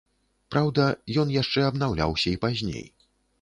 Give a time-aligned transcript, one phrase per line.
[0.53, 0.87] Праўда,
[1.23, 2.85] ён яшчэ абнаўляўся і пазней.